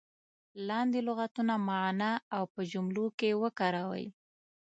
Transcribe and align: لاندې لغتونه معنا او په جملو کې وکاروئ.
لاندې 0.67 0.99
لغتونه 1.07 1.53
معنا 1.69 2.11
او 2.35 2.43
په 2.53 2.61
جملو 2.71 3.05
کې 3.19 3.29
وکاروئ. 3.41 4.05